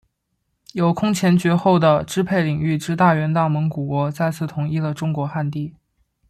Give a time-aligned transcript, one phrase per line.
[0.73, 5.75] 有空前绝后的支配领域之大元大蒙古国再次统一了中国汉地。